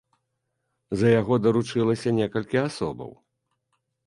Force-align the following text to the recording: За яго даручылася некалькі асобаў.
За 1.01 1.07
яго 1.21 1.33
даручылася 1.47 2.15
некалькі 2.21 2.57
асобаў. 2.67 3.15